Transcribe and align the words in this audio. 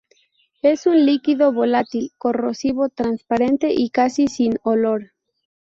Es 0.63 0.87
un 0.87 1.05
líquido 1.05 1.53
volátil, 1.53 2.11
corrosivo, 2.17 2.89
transparente 2.89 3.71
y 3.77 3.91
casi 3.91 4.25
sin 4.25 4.57
olor. 4.63 5.11